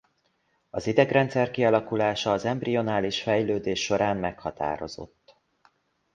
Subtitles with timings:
[0.69, 5.35] Az idegrendszer kialakulása az embrionális fejlődés során meghatározott.